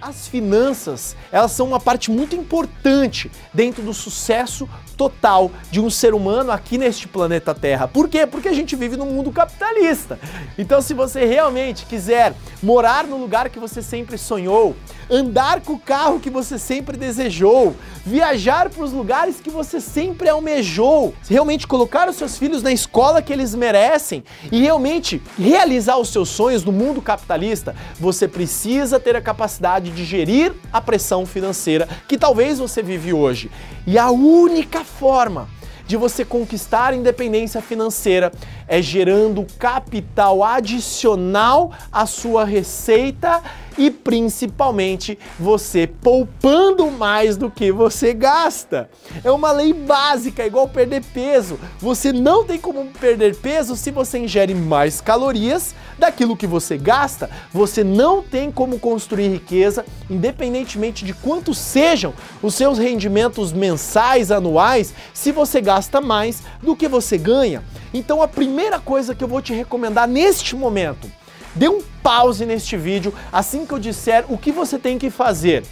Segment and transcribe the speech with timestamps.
[0.00, 6.14] As finanças, elas são uma parte muito importante dentro do sucesso total de um ser
[6.14, 7.88] humano aqui neste planeta Terra.
[7.88, 8.26] Por quê?
[8.26, 10.18] Porque a gente vive num mundo capitalista.
[10.56, 14.76] Então, se você realmente quiser morar no lugar que você sempre sonhou,
[15.10, 20.28] andar com o carro que você sempre desejou, viajar para os lugares que você sempre
[20.28, 26.08] almejou, realmente colocar os seus filhos na escola que eles merecem e realmente realizar os
[26.08, 31.88] seus sonhos no mundo capitalista, você precisa ter a capacidade de gerir a pressão financeira
[32.08, 33.50] que talvez você vive hoje.
[33.86, 35.48] E a única forma
[35.86, 38.30] de você conquistar independência financeira
[38.68, 43.42] é gerando capital adicional à sua receita
[43.78, 48.90] e principalmente você poupando mais do que você gasta.
[49.22, 51.58] É uma lei básica, igual perder peso.
[51.78, 57.30] Você não tem como perder peso se você ingere mais calorias daquilo que você gasta.
[57.52, 62.12] Você não tem como construir riqueza, independentemente de quantos sejam
[62.42, 67.62] os seus rendimentos mensais, anuais, se você gasta mais do que você ganha.
[67.94, 71.08] Então a primeira coisa que eu vou te recomendar neste momento
[71.54, 75.64] Dê um pause neste vídeo assim que eu disser o que você tem que fazer.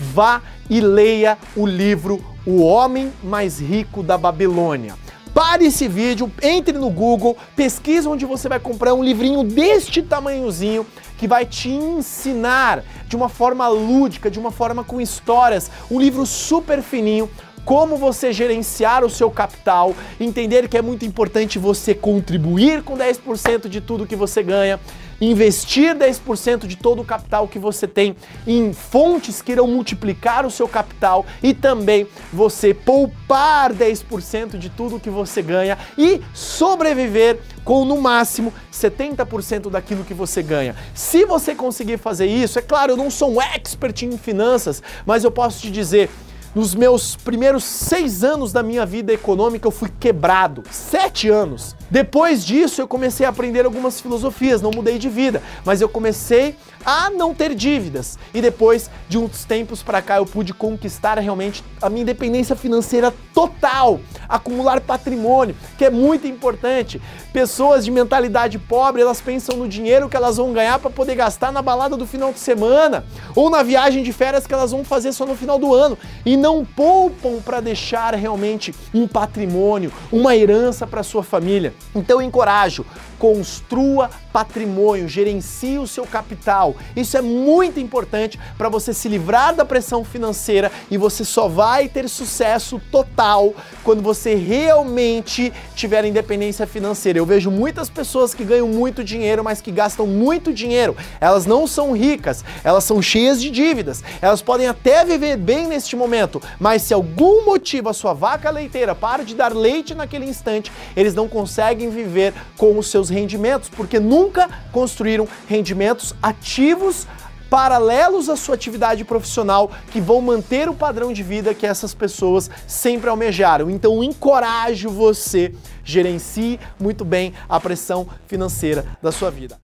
[0.00, 4.94] Vá e leia o livro O Homem Mais Rico da Babilônia.
[5.34, 10.86] Pare esse vídeo, entre no Google, pesquise onde você vai comprar um livrinho deste tamanhozinho
[11.18, 16.24] que vai te ensinar de uma forma lúdica, de uma forma com histórias, um livro
[16.24, 17.28] super fininho
[17.64, 23.68] como você gerenciar o seu capital, entender que é muito importante você contribuir com 10%
[23.68, 24.78] de tudo que você ganha,
[25.20, 30.50] investir 10% de todo o capital que você tem em fontes que irão multiplicar o
[30.50, 37.84] seu capital e também você poupar 10% de tudo que você ganha e sobreviver com
[37.84, 40.76] no máximo 70% daquilo que você ganha.
[40.94, 45.24] Se você conseguir fazer isso, é claro, eu não sou um expert em finanças, mas
[45.24, 46.10] eu posso te dizer
[46.54, 50.62] nos meus primeiros seis anos da minha vida econômica, eu fui quebrado.
[50.70, 51.74] Sete anos.
[51.90, 56.56] Depois disso, eu comecei a aprender algumas filosofias, não mudei de vida, mas eu comecei
[56.84, 58.18] a não ter dívidas.
[58.32, 63.12] E depois de uns tempos para cá, eu pude conquistar realmente a minha independência financeira
[63.32, 67.00] total, acumular patrimônio, que é muito importante.
[67.32, 71.52] Pessoas de mentalidade pobre, elas pensam no dinheiro que elas vão ganhar para poder gastar
[71.52, 75.12] na balada do final de semana ou na viagem de férias que elas vão fazer
[75.12, 80.86] só no final do ano e não poupam para deixar realmente um patrimônio, uma herança
[80.86, 81.74] para sua família.
[81.94, 82.84] Então encorajo,
[83.18, 86.74] construa patrimônio, gerencie o seu capital.
[86.96, 91.88] Isso é muito importante para você se livrar da pressão financeira e você só vai
[91.88, 97.16] ter sucesso total quando você realmente tiver independência financeira.
[97.16, 100.96] Eu vejo muitas pessoas que ganham muito dinheiro, mas que gastam muito dinheiro.
[101.20, 104.02] Elas não são ricas, elas são cheias de dívidas.
[104.20, 108.96] Elas podem até viver bem neste momento, mas se algum motivo a sua vaca leiteira
[108.96, 114.00] para de dar leite naquele instante, eles não conseguem viver com os seus rendimentos, porque
[114.24, 117.06] nunca construíram rendimentos ativos
[117.50, 122.50] paralelos à sua atividade profissional que vão manter o padrão de vida que essas pessoas
[122.66, 123.70] sempre almejaram.
[123.70, 129.63] Então, encorajo você, gerencie muito bem a pressão financeira da sua vida.